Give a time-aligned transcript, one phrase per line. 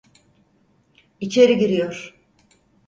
[1.19, 2.15] İçeri giriyor.